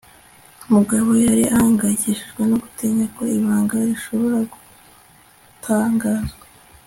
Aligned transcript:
umugabo 0.67 1.09
yari 1.25 1.43
ahangayikishijwe 1.55 2.41
no 2.49 2.57
gutinya 2.63 3.05
ko 3.15 3.21
ibanga 3.37 3.75
rishobora 3.89 4.37
gutangazwa 4.51 6.45